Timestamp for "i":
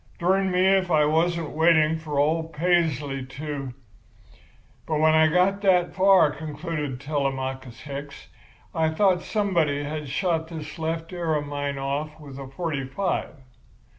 0.89-1.05, 5.13-5.27, 8.73-8.89